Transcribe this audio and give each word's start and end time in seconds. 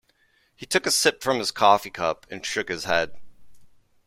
He 0.55 0.65
took 0.65 0.87
a 0.87 0.89
sip 0.89 1.21
from 1.21 1.37
his 1.37 1.51
coffee 1.51 1.91
cup 1.91 2.25
and 2.31 2.43
shook 2.43 2.69
his 2.69 2.85
head. 2.85 3.11